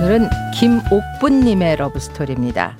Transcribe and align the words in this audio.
오늘은 0.00 0.28
김옥분님의 0.54 1.74
러브스토리입니다. 1.74 2.78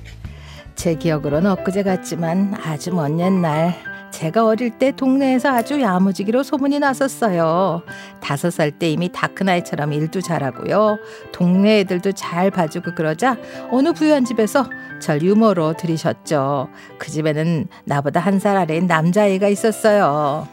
제 0.75 0.95
기억으로는 0.95 1.51
엊그제 1.51 1.83
같지만 1.83 2.55
아주 2.63 2.93
먼 2.93 3.19
옛날 3.19 3.75
제가 4.11 4.45
어릴 4.45 4.77
때 4.79 4.93
동네에서 4.93 5.49
아주 5.49 5.81
야무지기로 5.81 6.43
소문이 6.43 6.79
났었어요. 6.79 7.83
다섯 8.21 8.51
살 8.51 8.71
때 8.71 8.89
이미 8.89 9.11
다크나이처럼 9.11 9.91
일도 9.91 10.21
잘하고요. 10.21 10.97
동네 11.33 11.79
애들도 11.81 12.13
잘 12.13 12.51
봐주고 12.51 12.95
그러자 12.95 13.35
어느 13.69 13.91
부유한 13.91 14.23
집에서 14.23 14.69
절 15.01 15.21
유머로 15.21 15.73
들이셨죠. 15.73 16.69
그 16.99 17.11
집에는 17.11 17.67
나보다 17.83 18.21
한 18.21 18.39
살 18.39 18.55
아래인 18.55 18.87
남자아이가 18.87 19.49
있었어요. 19.49 20.47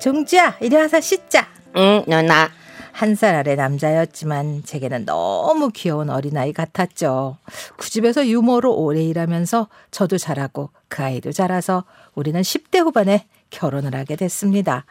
종지야, 0.00 0.56
이리 0.60 0.74
와서 0.74 1.00
씻자. 1.00 1.46
응, 1.76 2.02
누나. 2.08 2.50
한 2.92 3.14
살 3.14 3.34
아래 3.34 3.54
남자였지만 3.56 4.62
제게는 4.64 5.04
너무 5.06 5.70
귀여운 5.74 6.10
어린아이 6.10 6.52
같았죠. 6.52 7.36
그 7.76 7.90
집에서 7.90 8.26
유머로 8.26 8.74
오래 8.74 9.02
일하면서 9.02 9.68
저도 9.90 10.18
잘하고 10.18 10.70
그 10.88 11.02
아이도 11.02 11.32
자라서 11.32 11.84
우리는 12.14 12.40
10대 12.40 12.78
후반에 12.80 13.24
결혼을 13.50 13.94
하게 13.94 14.16
됐습니다. 14.16 14.84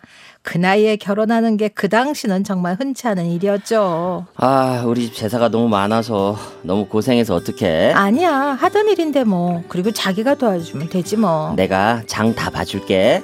그 0.44 0.58
나이에 0.58 0.96
결혼하는 0.98 1.58
게 1.58 1.70
그 1.70 1.90
당시는 1.90 2.44
정말 2.44 2.76
흔치 2.76 3.08
않은 3.08 3.26
일이었죠. 3.26 4.26
아, 4.36 4.84
우리 4.86 5.08
집 5.08 5.16
제사가 5.16 5.49
너무 5.49 5.68
많아서 5.68 6.38
너무 6.62 6.88
고생해서 6.88 7.34
어떡해? 7.36 7.94
아니야, 7.94 8.32
하던 8.60 8.90
일인데 8.90 9.24
뭐. 9.24 9.63
그리고 9.68 9.91
자기가 9.91 10.36
도와주면 10.36 10.90
되지 10.90 11.18
뭐. 11.18 11.54
내가 11.55 12.04
장 12.08 12.36
다 12.36 12.49
봐줄게. 12.52 13.24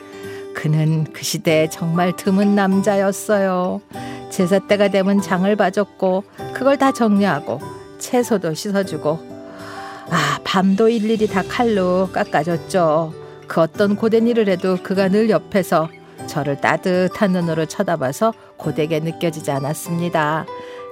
그는 0.56 1.04
그 1.14 1.24
시대에 1.24 1.70
정말 1.70 2.16
드문 2.16 2.56
남자였어요. 2.56 3.80
제사 4.30 4.60
때가 4.60 4.90
되면 4.90 5.22
장을 5.22 5.56
봐줬고 5.56 6.24
그걸 6.54 6.78
다 6.78 6.92
정리하고 6.92 7.60
채소도 8.00 8.54
씻어주고 8.54 9.20
아 10.10 10.40
밤도 10.44 10.90
일일이 10.90 11.28
다 11.28 11.44
칼로 11.48 12.10
깎아줬죠. 12.12 13.14
그 13.48 13.62
어떤 13.62 13.96
고된 13.96 14.28
일을 14.28 14.48
해도 14.50 14.78
그가 14.82 15.08
늘 15.08 15.30
옆에서 15.30 15.90
저를 16.28 16.60
따뜻한 16.60 17.32
눈으로 17.32 17.66
쳐다봐서 17.66 18.34
고되게 18.58 19.00
느껴지지 19.00 19.52
않았습니다. 19.52 20.46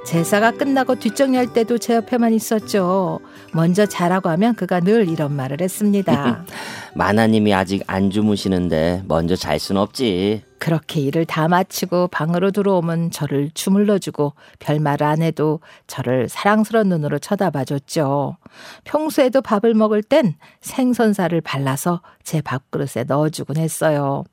제사가 0.05 0.51
끝나고 0.51 0.95
뒷정리할 0.95 1.51
때도 1.51 1.79
제 1.79 1.95
옆에만 1.95 2.33
있었죠. 2.33 3.19
먼저 3.53 3.85
자라고 3.87 4.29
하면 4.29 4.53
그가 4.53 4.79
늘 4.79 5.09
이런 5.09 5.35
말을 5.35 5.61
했습니다. 5.61 6.45
마나님이 6.93 7.53
아직 7.53 7.83
안 7.87 8.09
주무시는데 8.11 9.03
먼저 9.07 9.35
잘 9.35 9.59
순 9.59 9.77
없지. 9.77 10.43
그렇게 10.59 10.99
일을 11.01 11.25
다 11.25 11.47
마치고 11.47 12.07
방으로 12.09 12.51
들어오면 12.51 13.11
저를 13.11 13.49
주물러주고 13.53 14.33
별말 14.59 15.01
안 15.03 15.21
해도 15.21 15.59
저를 15.87 16.29
사랑스러운 16.29 16.89
눈으로 16.89 17.19
쳐다봐줬죠. 17.19 18.37
평소에도 18.83 19.41
밥을 19.41 19.73
먹을 19.73 20.03
땐 20.03 20.35
생선살을 20.61 21.41
발라서 21.41 22.01
제 22.23 22.41
밥그릇에 22.41 23.05
넣어주곤 23.07 23.57
했어요. 23.57 24.23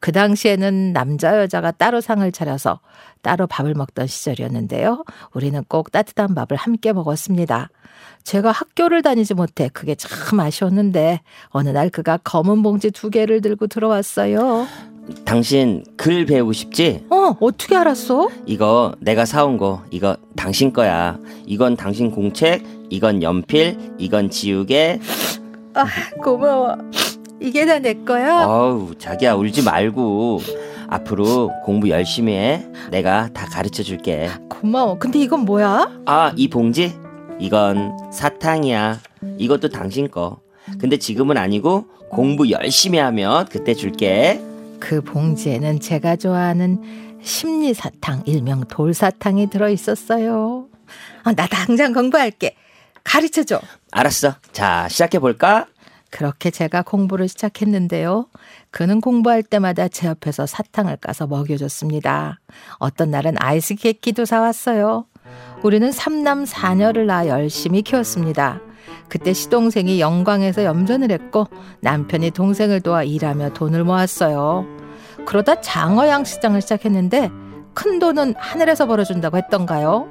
그 0.00 0.12
당시에는 0.12 0.92
남자 0.92 1.40
여자가 1.40 1.70
따로 1.72 2.00
상을 2.00 2.30
차려서 2.30 2.80
따로 3.22 3.46
밥을 3.46 3.74
먹던 3.74 4.06
시절이었는데요. 4.06 5.04
우리는 5.32 5.62
꼭 5.68 5.90
따뜻한 5.90 6.34
밥을 6.34 6.56
함께 6.56 6.92
먹었습니다. 6.92 7.70
제가 8.24 8.50
학교를 8.50 9.02
다니지 9.02 9.34
못해 9.34 9.70
그게 9.72 9.94
참 9.94 10.40
아쉬웠는데 10.40 11.20
어느 11.48 11.68
날 11.68 11.90
그가 11.90 12.18
검은 12.18 12.62
봉지 12.62 12.90
두 12.90 13.10
개를 13.10 13.40
들고 13.40 13.68
들어왔어요. 13.68 14.66
당신 15.24 15.84
글 15.96 16.26
배우고 16.26 16.52
싶지? 16.52 17.04
어, 17.10 17.36
어떻게 17.40 17.76
알았어? 17.76 18.28
이거 18.44 18.94
내가 19.00 19.24
사온 19.24 19.56
거. 19.56 19.84
이거 19.90 20.16
당신 20.34 20.72
거야. 20.72 21.18
이건 21.46 21.76
당신 21.76 22.10
공책, 22.10 22.64
이건 22.90 23.22
연필, 23.22 23.78
이건 23.98 24.30
지우개. 24.30 24.98
아, 25.74 25.84
고마워. 26.22 26.76
이게 27.40 27.66
다 27.66 27.78
내 27.78 27.92
거야? 27.94 28.46
어우, 28.46 28.94
자기야 28.98 29.34
울지 29.34 29.62
말고 29.62 30.40
앞으로 30.88 31.50
공부 31.64 31.88
열심히 31.90 32.32
해. 32.34 32.66
내가 32.90 33.28
다 33.32 33.46
가르쳐 33.46 33.82
줄게. 33.82 34.30
고마워. 34.48 34.98
근데 34.98 35.18
이건 35.18 35.40
뭐야? 35.40 35.90
아, 36.06 36.32
이 36.36 36.48
봉지? 36.48 36.94
이건 37.38 37.96
사탕이야. 38.12 39.00
이것도 39.38 39.68
당신 39.68 40.10
거. 40.10 40.40
근데 40.78 40.96
지금은 40.96 41.36
아니고 41.36 41.86
공부 42.10 42.50
열심히 42.50 42.98
하면 42.98 43.46
그때 43.46 43.74
줄게. 43.74 44.40
그 44.80 45.02
봉지에는 45.02 45.80
제가 45.80 46.16
좋아하는 46.16 46.80
심리사탕, 47.22 48.22
일명 48.26 48.64
돌사탕이 48.68 49.50
들어 49.50 49.68
있었어요. 49.68 50.66
아, 51.24 51.32
나 51.32 51.46
당장 51.46 51.92
공부할게. 51.92 52.54
가르쳐 53.04 53.42
줘. 53.44 53.60
알았어. 53.92 54.34
자, 54.52 54.86
시작해 54.88 55.18
볼까? 55.18 55.66
그렇게 56.10 56.50
제가 56.50 56.82
공부를 56.82 57.28
시작했는데요. 57.28 58.26
그는 58.70 59.00
공부할 59.00 59.42
때마다 59.42 59.88
제 59.88 60.06
옆에서 60.06 60.46
사탕을 60.46 60.96
까서 60.98 61.26
먹여줬습니다. 61.26 62.40
어떤 62.78 63.10
날은 63.10 63.34
아이스 63.38 63.74
케이크도 63.74 64.24
사왔어요. 64.24 65.06
우리는 65.62 65.90
삼남 65.90 66.46
사녀를 66.46 67.06
낳아 67.06 67.28
열심히 67.28 67.82
키웠습니다. 67.82 68.60
그때 69.08 69.32
시동생이 69.32 70.00
영광에서 70.00 70.64
염전을 70.64 71.10
했고 71.10 71.46
남편이 71.80 72.30
동생을 72.30 72.80
도와 72.80 73.02
일하며 73.02 73.50
돈을 73.50 73.84
모았어요. 73.84 74.66
그러다 75.26 75.60
장어 75.60 76.08
양식장을 76.08 76.60
시작했는데 76.60 77.30
큰 77.76 77.98
돈은 77.98 78.34
하늘에서 78.38 78.86
벌어준다고 78.86 79.36
했던가요? 79.36 80.08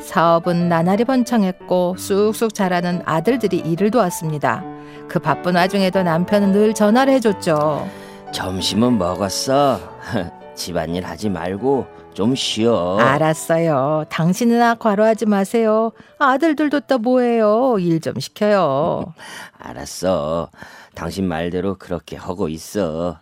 사업은 0.00 0.68
나날이 0.68 1.04
번창했고 1.04 1.96
쑥쑥 1.98 2.54
자라는 2.54 3.02
아들들이 3.04 3.58
일을 3.58 3.90
도왔습니다. 3.90 4.62
그 5.08 5.18
바쁜 5.18 5.56
와중에도 5.56 6.04
남편은 6.04 6.52
늘 6.52 6.72
전화를 6.74 7.12
해줬죠. 7.14 7.88
점심은 8.32 8.98
먹었어. 8.98 9.80
집안일 10.54 11.04
하지 11.06 11.28
말고 11.28 11.86
좀 12.14 12.36
쉬어. 12.36 12.98
알았어요. 12.98 14.04
당신이나 14.10 14.76
과로하지 14.76 15.26
마세요. 15.26 15.90
아들들도 16.18 16.80
또 16.80 16.98
뭐해요. 16.98 17.78
일 17.80 18.00
좀 18.00 18.20
시켜요. 18.20 19.12
알았어. 19.58 20.50
당신 20.94 21.26
말대로 21.26 21.74
그렇게 21.78 22.16
하고 22.16 22.48
있어. 22.48 23.18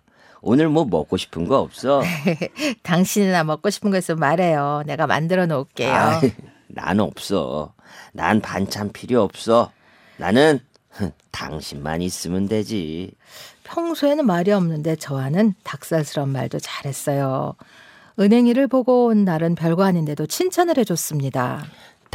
오늘 0.49 0.69
뭐 0.69 0.85
먹고 0.85 1.17
싶은 1.17 1.49
거 1.49 1.59
없어? 1.59 2.01
당신이나 2.85 3.43
먹고 3.43 3.69
싶은 3.69 3.91
거 3.91 3.99
있으면 3.99 4.21
말해요. 4.21 4.85
내가 4.87 5.09
만들어 5.09 5.45
놓을게요. 5.47 5.93
아, 5.93 6.21
난 6.69 7.01
없어. 7.01 7.75
난 8.13 8.41
반찬 8.41 8.93
필요 8.93 9.23
없어. 9.23 9.73
나는 10.19 10.61
당신만 11.33 12.01
있으면 12.01 12.47
되지. 12.47 13.11
평소에는 13.65 14.25
말이 14.25 14.53
없는데 14.53 14.95
저와는 14.95 15.55
닭살스러운 15.65 16.29
말도 16.29 16.61
잘했어요. 16.61 17.57
은행 18.21 18.47
일을 18.47 18.69
보고 18.69 19.07
온 19.07 19.25
날은 19.25 19.57
별거 19.57 19.83
아닌데도 19.83 20.29
칭찬을 20.29 20.79
해줬습니다. 20.79 21.65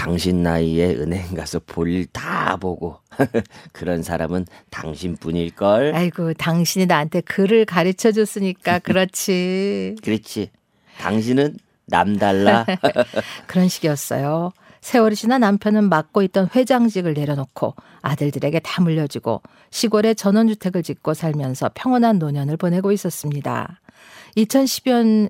당신 0.05 0.41
나이에 0.43 0.95
은행 0.95 1.35
가서 1.35 1.59
볼 1.59 1.87
일 1.89 2.07
다 2.11 2.57
보고 2.57 2.97
그런 3.71 4.01
사람은 4.03 4.45
당신뿐일 4.69 5.51
걸. 5.55 5.93
아이고 5.95 6.33
당신이 6.33 6.85
나한테 6.87 7.21
글을 7.21 7.65
가르쳐 7.65 8.11
줬으니까 8.11 8.79
그렇지. 8.83 9.95
그렇지. 10.03 10.49
당신은 10.99 11.57
남달라. 11.85 12.65
그런 13.47 13.67
식이었어요. 13.67 14.51
세월이 14.81 15.15
지나 15.15 15.37
남편은 15.37 15.89
맡고 15.89 16.23
있던 16.23 16.49
회장직을 16.55 17.13
내려놓고 17.13 17.75
아들들에게 18.01 18.59
다 18.61 18.81
물려주고 18.81 19.41
시골에 19.69 20.15
전원주택을 20.15 20.81
짓고 20.81 21.13
살면서 21.13 21.69
평온한 21.75 22.17
노년을 22.17 22.57
보내고 22.57 22.91
있었습니다. 22.91 23.79
2015년 24.37 25.29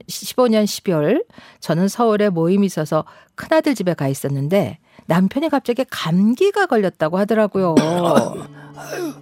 12월 0.65 1.25
저는 1.59 1.87
서울에 1.87 2.29
모임이 2.29 2.65
있어서 2.65 3.05
큰아들 3.35 3.75
집에 3.75 3.93
가 3.93 4.07
있었는데 4.07 4.77
남편이 5.07 5.49
갑자기 5.49 5.83
감기가 5.89 6.67
걸렸다고 6.67 7.17
하더라고요. 7.17 7.75
아유, 8.75 9.13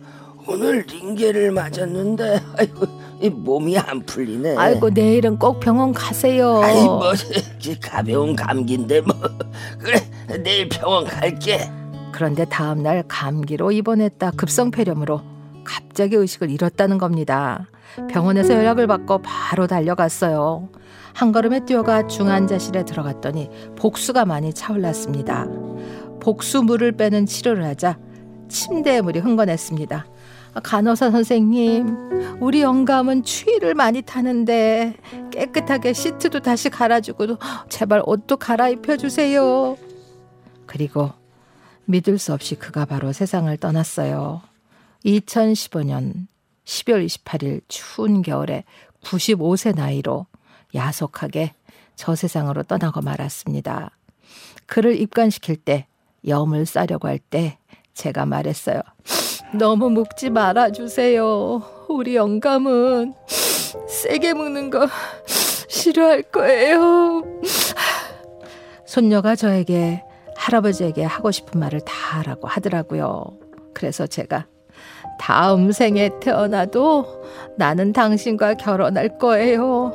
오늘 0.48 0.86
링게를 0.88 1.52
맞았는데 1.52 2.42
아이고 2.58 2.88
이 3.22 3.30
몸이 3.30 3.78
안 3.78 4.06
풀리네. 4.06 4.56
아이고 4.58 4.90
내일은 4.90 5.38
꼭 5.38 5.60
병원 5.60 5.94
가세요. 5.94 6.62
아이 6.62 6.84
뭐 6.84 7.12
가벼운 7.82 8.36
감기인데 8.36 9.02
뭐 9.02 9.16
그래 9.78 10.00
내일 10.44 10.68
병원 10.70 11.06
갈게. 11.06 11.70
그런데 12.12 12.46
다음 12.46 12.84
날 12.84 13.04
감기로 13.08 13.72
입원했다 13.72 14.32
급성 14.32 14.72
폐렴으로 14.72 15.22
갑자기 15.64 16.16
의식을 16.16 16.50
잃었다는 16.50 16.98
겁니다. 16.98 17.68
병원에서 18.10 18.54
연락을 18.54 18.88
받고 18.88 19.22
바로 19.22 19.68
달려갔어요. 19.68 20.70
한 21.14 21.32
걸음에 21.32 21.66
뛰어가 21.66 22.08
중환자실에 22.08 22.86
들어갔더니 22.86 23.50
복수가 23.78 24.26
많이 24.26 24.54
차올랐습니다. 24.54 25.48
복수물을 26.22 26.94
빼는 26.94 27.26
치료를 27.26 27.66
하자 27.66 27.98
침대에 28.48 29.02
물이 29.02 29.20
흥건했습니다. 29.20 30.06
간호사 30.64 31.12
선생님, 31.12 32.40
우리 32.40 32.62
영감은 32.62 33.24
추위를 33.24 33.76
많이 33.76 34.02
타는데 34.02 34.96
깨끗하게 35.32 35.94
시트도 35.94 36.40
다시 36.40 36.70
갈아주고 36.70 37.38
제발 37.70 38.02
옷도 38.06 38.38
갈아입혀 38.38 38.98
주세요. 38.98 39.78
그리고 40.66 41.12
믿을 41.86 42.18
수 42.18 42.34
없이 42.34 42.56
그가 42.56 42.86
바로 42.86 43.12
세상을 43.12 43.56
떠났어요. 43.58 44.42
2015년 45.06 46.28
12월 46.70 47.06
28일 47.06 47.62
추운 47.68 48.22
겨울에 48.22 48.64
95세 49.04 49.76
나이로 49.76 50.28
야속하게 50.76 51.56
저 51.96 52.16
세상으로 52.16 52.64
떠나고 52.64 53.02
말았습니다. 53.02 53.90
그를 54.68 55.00
입관시킬 55.00 55.56
때 55.58 55.88
염을 56.28 56.66
싸려고 56.66 57.08
할 57.08 57.20
때 57.20 57.58
제가 57.94 58.26
말했어요. 58.26 58.82
너무 59.54 59.90
묵지 59.90 60.30
말아주세요. 60.30 61.88
우리 61.90 62.16
영감은 62.16 63.16
세게 63.88 64.34
묵는 64.34 64.70
거 64.70 64.88
싫어할 65.68 66.24
거예요. 66.24 67.24
손녀가 68.86 69.36
저에게 69.36 70.04
할아버지에게 70.38 71.04
하고 71.04 71.32
싶은 71.32 71.60
말을 71.60 71.82
다 71.82 72.20
하라고 72.20 72.48
하더라고요. 72.48 73.26
그래서 73.74 74.08
제가 74.08 74.46
다음 75.20 75.72
생에 75.72 76.10
태어나도 76.20 77.24
나는 77.58 77.94
당신과 77.94 78.56
결혼할 78.56 79.18
거예요. 79.18 79.94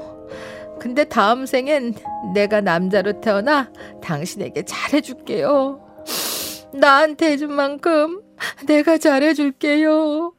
근데 0.79 1.05
다음 1.05 1.47
생엔 1.47 1.95
내가 2.35 2.61
남자로 2.61 3.21
태어나 3.21 3.71
당신에게 4.03 4.65
잘해줄게요. 4.65 5.81
나한테 6.75 7.33
해준 7.33 7.53
만큼 7.53 8.21
내가 8.67 8.99
잘해줄게요. 8.99 10.33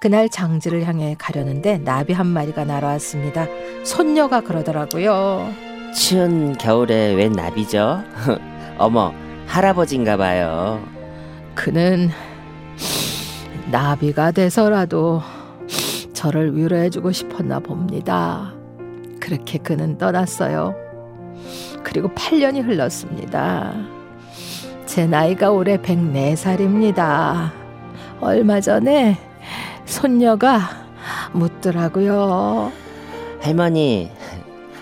그날 0.00 0.28
장지를 0.28 0.86
향해 0.86 1.14
가려는데 1.18 1.78
나비 1.78 2.12
한 2.12 2.26
마리가 2.26 2.64
날아왔습니다. 2.64 3.46
손녀가 3.84 4.40
그러더라고요. 4.40 5.48
추운 5.94 6.56
겨울에 6.56 7.14
웬 7.14 7.32
나비죠? 7.32 8.02
어머, 8.78 9.12
할아버지인가 9.46 10.16
봐요. 10.16 10.82
그는 11.54 12.10
나비가 13.70 14.32
돼서라도 14.32 15.22
저를 16.12 16.56
위로해주고 16.56 17.12
싶었나 17.12 17.60
봅니다. 17.60 18.52
그렇게 19.20 19.58
그는 19.58 19.96
떠났어요. 19.96 20.74
그리고 21.84 22.08
8년이 22.08 22.64
흘렀습니다. 22.64 23.72
제 24.86 25.06
나이가 25.06 25.50
올해 25.50 25.76
104살입니다. 25.76 27.50
얼마 28.20 28.60
전에 28.60 29.16
손녀가 29.84 30.60
묻더라고요. 31.32 32.72
할머니, 33.40 34.10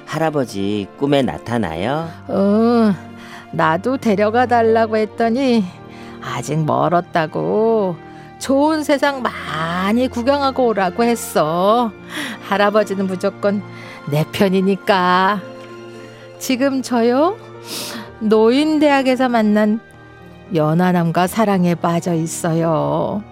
할아버지 0.06 0.88
꿈에 0.96 1.20
나타나요? 1.20 2.08
어, 2.26 2.94
나도 3.52 3.98
데려가 3.98 4.46
달라고 4.46 4.96
했더니 4.96 5.62
아직 6.22 6.64
멀었다고 6.64 8.07
좋은 8.38 8.84
세상 8.84 9.22
많이 9.22 10.08
구경하고 10.08 10.66
오라고 10.66 11.02
했어. 11.04 11.92
할아버지는 12.48 13.06
무조건 13.06 13.62
내 14.10 14.24
편이니까. 14.32 15.40
지금 16.38 16.82
저요? 16.82 17.36
노인대학에서 18.20 19.28
만난 19.28 19.80
연하남과 20.54 21.26
사랑에 21.26 21.74
빠져 21.74 22.14
있어요. 22.14 23.22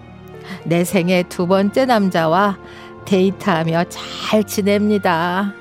내 0.63 0.83
생애 0.83 1.23
두 1.27 1.47
번째 1.47 1.85
남자와 1.85 2.57
데이트하며 3.05 3.85
잘 3.85 4.43
지냅니다. 4.43 5.53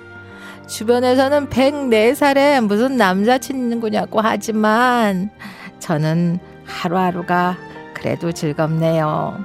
주변에서는 0.67 1.49
104살에 1.49 2.61
무슨 2.67 2.97
남자친구냐고 2.97 4.21
하지만 4.21 5.31
저는 5.79 6.41
하루하루가 6.67 7.57
그래도 7.97 8.31
즐겁네요. 8.31 9.43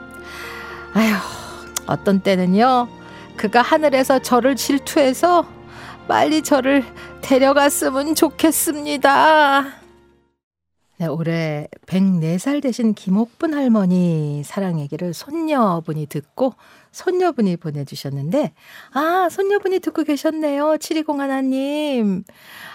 아휴, 0.94 1.13
어떤 1.88 2.19
때는요, 2.19 2.89
그가 3.38 3.62
하늘에서 3.62 4.19
저를 4.19 4.57
질투해서 4.57 5.45
빨리 6.07 6.42
저를 6.42 6.83
데려갔으면 7.21 8.13
좋겠습니다. 8.13 9.81
네, 11.01 11.07
올해 11.07 11.68
104살 11.88 12.62
되신 12.62 12.94
김옥분 12.94 13.56
할머니 13.56 14.44
사랑 14.45 14.80
얘기를 14.80 15.15
손녀분이 15.15 16.06
듣고 16.06 16.53
손녀분이 16.92 17.57
보내주셨는데, 17.57 18.53
아, 18.94 19.27
손녀분이 19.31 19.80
듣고 19.80 20.03
계셨네요. 20.03 20.77
7201 20.77 21.19
하나님. 21.19 22.24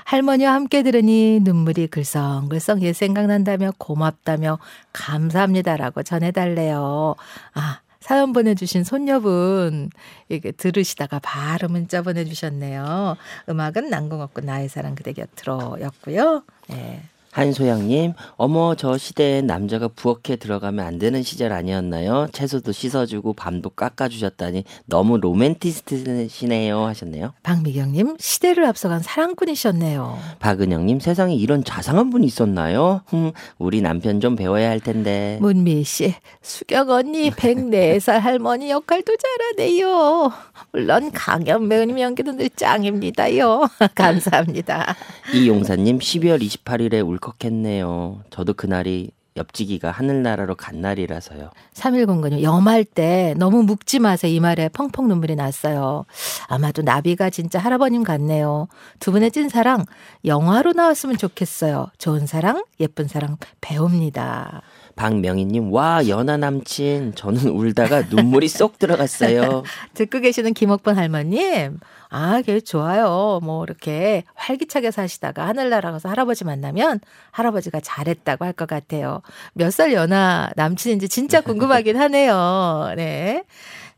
할머니와 0.06 0.55
함께 0.55 0.82
들으니 0.82 1.38
눈물이 1.40 1.87
글썽글썽 1.87 2.82
옛 2.82 2.94
생각난다며 2.94 3.70
고맙다며 3.78 4.58
감사합니다라고 4.93 6.02
전해달래요. 6.02 7.14
아, 7.55 7.81
사연 8.00 8.32
보내주신 8.32 8.82
손녀분, 8.82 9.90
이게 10.28 10.50
들으시다가 10.50 11.20
바로 11.20 11.69
문자 11.69 12.02
보내주셨네요. 12.02 13.17
음악은 13.49 13.88
난공없고 13.88 14.40
나의 14.40 14.69
사랑 14.69 14.96
그대 14.96 15.12
곁으로 15.12 15.81
였고요. 15.81 16.43
네. 16.67 17.05
한소영님, 17.37 18.15
어머, 18.38 18.75
저 18.77 18.97
시대엔 18.97 19.47
남자가 19.47 19.88
부엌에 19.88 20.37
들어가면 20.37 20.87
안 20.87 20.99
되는 20.99 21.23
시절 21.23 21.53
아니었나요? 21.53 22.29
채소도 22.33 22.73
씻어주고 22.73 23.35
밤도 23.35 23.71
깎아주셨다니 23.71 24.65
너무 24.87 25.19
로맨티스트시네요. 25.19 26.81
하셨네요. 26.81 27.35
박미경님, 27.43 28.17
시대를 28.19 28.65
앞서간 28.65 29.03
사랑꾼이셨네요. 29.03 30.19
박은영님, 30.38 31.00
세상에 31.00 31.35
이런 31.35 31.62
자상한 31.62 32.09
분이 32.09 32.27
있었나요? 32.27 33.03
흠, 33.09 33.33
우리 33.59 33.83
남편 33.83 34.21
좀 34.21 34.35
배워야 34.35 34.71
할 34.71 34.81
텐데. 34.81 35.37
문미 35.43 35.85
씨, 35.85 36.15
수경 36.41 36.88
언니 36.88 37.31
104살 37.31 38.19
할머니 38.19 38.71
역할도 38.71 39.12
잘하네요. 39.15 40.33
물론 40.73 41.11
강연 41.12 41.69
배우님 41.69 42.00
연기도 42.00 42.33
늘 42.33 42.49
짱입니다요. 42.49 43.69
감사합니다. 43.94 44.97
이용사님, 45.35 45.99
12월 45.99 46.41
28일에 46.41 47.06
울컥 47.06 47.25
울컥했네요. 47.26 48.23
저도 48.31 48.55
그날이 48.55 49.11
옆지기가 49.37 49.90
하늘나라로 49.90 50.55
간 50.55 50.81
날이라서요. 50.81 51.50
3109님, 51.75 52.43
염할 52.43 52.84
때 52.84 53.34
너무 53.37 53.62
묵지 53.64 53.99
마세요. 53.99 54.32
이 54.32 54.40
말에 54.40 54.70
펑펑 54.70 55.08
눈물이 55.08 55.37
났어요. 55.37 56.06
아마도 56.49 56.80
나비가 56.80 57.28
진짜 57.28 57.59
할아버님 57.59 58.02
같네요. 58.02 58.68
두 58.99 59.12
분의 59.12 59.30
찐 59.33 59.50
사랑, 59.50 59.85
영화로 60.25 60.73
나왔으면 60.73 61.18
좋겠어요. 61.18 61.88
좋은 61.99 62.26
사랑, 62.26 62.64
예쁜 62.80 63.09
사랑 63.09 63.37
배웁니다. 63.61 64.62
박명희님, 64.97 65.73
와, 65.73 66.09
연하 66.09 66.37
남친. 66.38 67.15
저는 67.15 67.49
울다가 67.50 68.03
눈물이 68.11 68.49
쏙 68.49 68.79
들어갔어요. 68.79 69.62
듣고 69.95 70.21
계시는 70.21 70.55
김옥번 70.55 70.97
할머님, 70.97 71.79
아, 72.09 72.41
걔 72.43 72.59
좋아요. 72.61 73.41
뭐, 73.43 73.62
이렇게 73.65 74.25
활기차게 74.35 74.91
사시다가 74.91 75.47
하늘나라 75.47 75.93
가서 75.93 76.09
할아버지 76.09 76.45
만나면 76.45 77.00
할아버지가 77.31 77.81
잘했다고 77.81 78.45
할 78.45 78.53
것 78.57 78.67
같아요. 78.67 79.21
몇 79.53 79.71
살 79.71 79.93
연하 79.93 80.49
남친인지 80.57 81.11
진짜 81.11 81.43
궁금하긴 81.43 81.97
하네요. 81.99 82.95
네. 82.97 83.45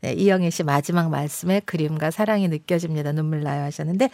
네, 0.01 0.13
이영애 0.13 0.49
씨 0.49 0.63
마지막 0.63 1.09
말씀에 1.09 1.61
그림과 1.61 2.11
사랑이 2.11 2.47
느껴집니다. 2.47 3.11
눈물 3.13 3.43
나요 3.43 3.63
하셨는데 3.63 4.09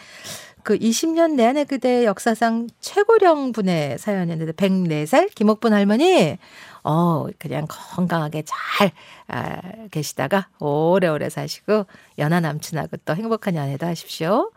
그 0.66 0.76
20년 0.76 1.36
내내 1.36 1.62
그대 1.62 2.04
역사상 2.04 2.66
최고령 2.80 3.52
분의 3.52 3.98
사연이었는데 3.98 4.50
104살 4.50 5.32
김옥분 5.32 5.72
할머니 5.72 6.38
어, 6.82 7.26
그냥 7.38 7.68
건강하게 7.68 8.42
잘 8.42 8.90
아, 9.28 9.60
계시다가 9.92 10.48
오래오래 10.58 11.30
사시고 11.30 11.86
연하 12.18 12.40
남친하고 12.40 12.96
또 13.04 13.14
행복한 13.14 13.54
연애도 13.54 13.86
하십시오. 13.86 14.50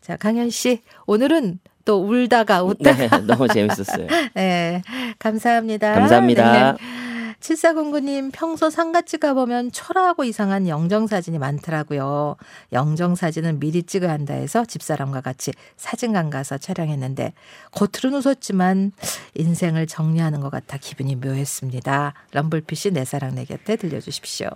자, 0.00 0.16
강현 0.16 0.50
씨, 0.50 0.82
오늘은 1.06 1.60
또 1.84 2.04
울다가 2.04 2.64
웃다가 2.64 3.08
네, 3.20 3.22
너무 3.24 3.46
재밌었어요. 3.46 4.08
네, 4.34 4.82
감사합니다. 5.20 5.94
감사합니다. 5.94 6.72
네. 6.72 7.01
7409님, 7.42 8.30
평소 8.32 8.70
상가집 8.70 9.20
가보면 9.20 9.72
초라하고 9.72 10.24
이상한 10.24 10.68
영정사진이 10.68 11.38
많더라고요. 11.38 12.36
영정사진은 12.72 13.58
미리 13.58 13.82
찍어야 13.82 14.12
한다 14.12 14.34
해서 14.34 14.64
집사람과 14.64 15.20
같이 15.20 15.50
사진관 15.76 16.30
가서 16.30 16.56
촬영했는데, 16.56 17.34
겉으로는 17.72 18.18
웃었지만 18.18 18.92
인생을 19.34 19.86
정리하는 19.88 20.40
것 20.40 20.50
같아 20.50 20.78
기분이 20.78 21.16
묘했습니다. 21.16 22.14
럼블피쉬 22.30 22.92
내 22.92 23.04
사랑 23.04 23.34
내 23.34 23.44
곁에 23.44 23.76
들려주십시오. 23.76 24.48